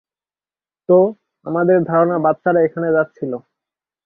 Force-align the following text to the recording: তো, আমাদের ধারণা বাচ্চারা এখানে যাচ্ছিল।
তো, 0.89 0.97
আমাদের 1.45 1.77
ধারণা 1.83 2.17
বাচ্চারা 2.25 2.59
এখানে 2.63 2.87
যাচ্ছিল। 2.93 3.31